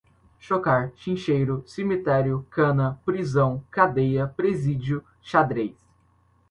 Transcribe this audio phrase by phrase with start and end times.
[0.39, 5.75] chocar, chincheiro, cemitério, cana, prisão, cadeia, presídio, xadrez